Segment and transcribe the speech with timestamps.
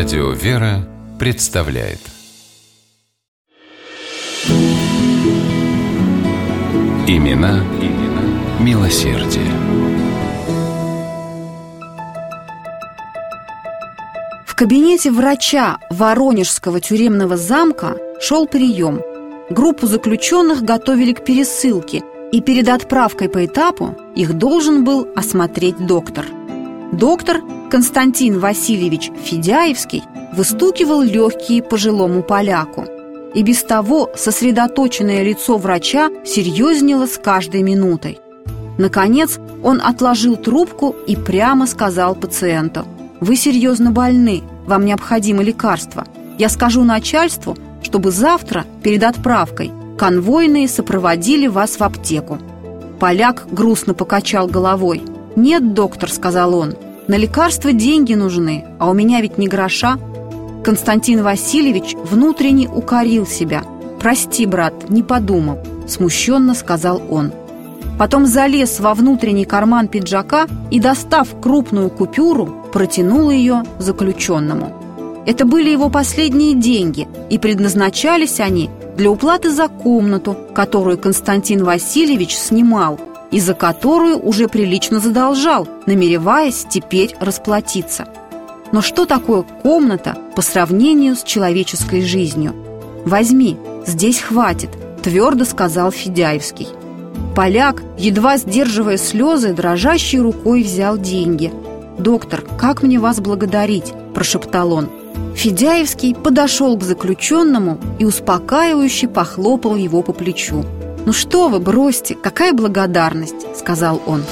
[0.00, 0.78] Радио «Вера»
[1.18, 1.98] представляет
[7.06, 8.22] Имена, имена
[8.60, 9.44] милосердие.
[14.46, 19.02] В кабинете врача Воронежского тюремного замка шел прием.
[19.50, 26.24] Группу заключенных готовили к пересылке, и перед отправкой по этапу их должен был осмотреть доктор.
[26.92, 30.02] Доктор Константин Васильевич Федяевский
[30.34, 32.84] выстукивал легкие пожилому поляку.
[33.32, 38.18] И без того сосредоточенное лицо врача серьезнело с каждой минутой.
[38.76, 42.84] Наконец он отложил трубку и прямо сказал пациенту
[43.20, 46.06] «Вы серьезно больны, вам необходимо лекарство.
[46.38, 52.38] Я скажу начальству, чтобы завтра, перед отправкой, конвойные сопроводили вас в аптеку».
[52.98, 55.02] Поляк грустно покачал головой.
[55.40, 56.74] «Нет, доктор»,— сказал он,—
[57.08, 59.98] «на лекарства деньги нужны, а у меня ведь не гроша».
[60.62, 63.64] Константин Васильевич внутренне укорил себя.
[63.98, 67.32] «Прости, брат, не подумал»,— смущенно сказал он.
[67.98, 74.74] Потом залез во внутренний карман пиджака и, достав крупную купюру, протянул ее заключенному.
[75.24, 78.68] Это были его последние деньги, и предназначались они
[78.98, 83.00] для уплаты за комнату, которую Константин Васильевич снимал,
[83.30, 88.06] и за которую уже прилично задолжал, намереваясь теперь расплатиться.
[88.72, 92.54] Но что такое комната по сравнению с человеческой жизнью?
[93.04, 94.70] «Возьми, здесь хватит»,–
[95.02, 96.68] твердо сказал Федяевский.
[97.34, 101.52] Поляк, едва сдерживая слезы, дрожащей рукой взял деньги.
[101.98, 104.88] «Доктор, как мне вас благодарить?»– прошептал он.
[105.34, 110.64] Федяевский подошел к заключенному и успокаивающе похлопал его по плечу.
[111.06, 114.22] «Ну что вы, бросьте, какая благодарность!»– сказал он.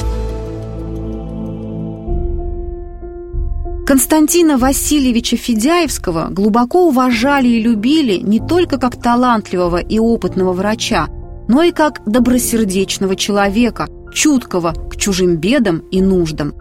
[3.86, 11.08] Константина Васильевича Федяевского глубоко уважали и любили не только как талантливого и опытного врача,
[11.48, 16.52] но и как добросердечного человека, чуткого к чужим бедам и нуждам.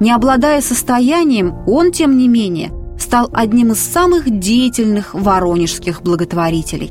[0.00, 6.90] Не обладая состоянием, он, тем не менее, стал одним из самых деятельных воронежских благотворителей.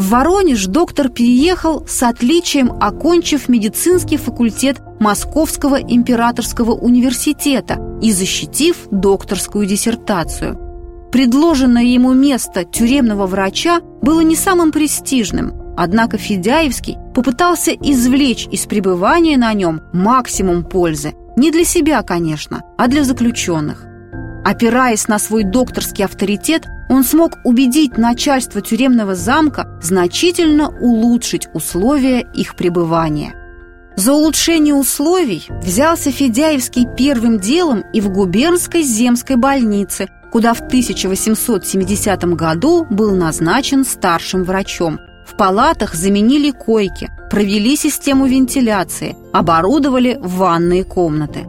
[0.00, 9.66] В Воронеж доктор переехал с отличием, окончив медицинский факультет Московского императорского университета и защитив докторскую
[9.66, 10.58] диссертацию.
[11.12, 19.36] Предложенное ему место тюремного врача было не самым престижным, Однако Федяевский попытался извлечь из пребывания
[19.36, 21.12] на нем максимум пользы.
[21.36, 23.84] Не для себя, конечно, а для заключенных.
[24.44, 32.54] Опираясь на свой докторский авторитет, он смог убедить начальство тюремного замка значительно улучшить условия их
[32.54, 33.34] пребывания.
[33.96, 42.24] За улучшение условий взялся Федяевский первым делом и в губернской земской больнице, куда в 1870
[42.34, 51.46] году был назначен старшим врачом– в палатах заменили койки, провели систему вентиляции, оборудовали ванные комнаты.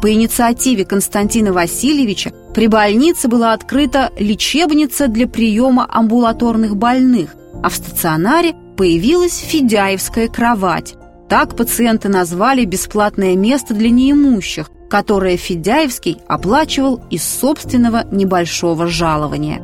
[0.00, 7.74] По инициативе Константина Васильевича при больнице была открыта лечебница для приема амбулаторных больных, а в
[7.74, 10.94] стационаре появилась Федяевская кровать.
[11.28, 19.60] Так пациенты назвали бесплатное место для неимущих, которое Федяевский оплачивал из собственного небольшого жалования.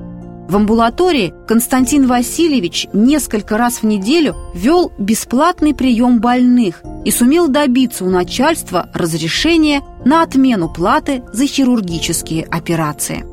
[0.48, 8.04] В амбулатории Константин Васильевич несколько раз в неделю вел бесплатный прием больных и сумел добиться
[8.04, 13.24] у начальства разрешения на отмену платы за хирургические операции.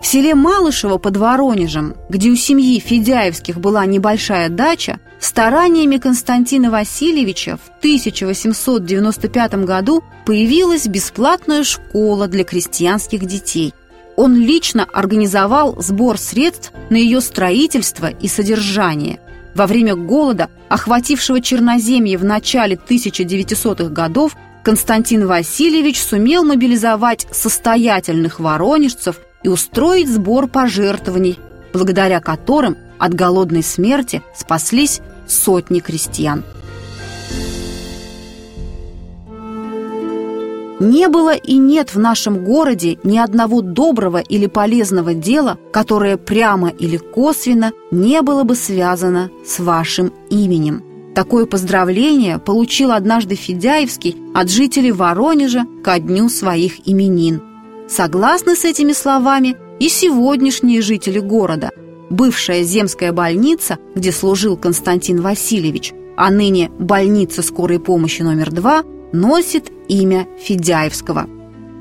[0.00, 7.58] В селе Малышево под Воронежем, где у семьи Федяевских была небольшая дача, стараниями Константина Васильевича
[7.58, 13.74] в 1895 году появилась бесплатная школа для крестьянских детей.
[14.16, 19.20] Он лично организовал сбор средств на ее строительство и содержание.
[19.54, 29.20] Во время голода, охватившего Черноземье в начале 1900-х годов, Константин Васильевич сумел мобилизовать состоятельных воронежцев
[29.42, 31.38] и устроить сбор пожертвований,
[31.72, 36.44] благодаря которым от голодной смерти спаслись сотни крестьян.
[40.78, 46.70] Не было и нет в нашем городе ни одного доброго или полезного дела, которое прямо
[46.70, 50.89] или косвенно не было бы связано с вашим именем.
[51.14, 57.42] Такое поздравление получил однажды Федяевский от жителей Воронежа ко дню своих именин.
[57.88, 61.70] Согласны с этими словами и сегодняшние жители города.
[62.10, 69.70] Бывшая земская больница, где служил Константин Васильевич, а ныне больница скорой помощи номер два– носит
[69.88, 71.28] имя Федяевского.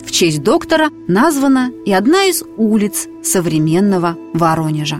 [0.04, 5.00] В честь доктора названа и одна из улиц современного Воронежа.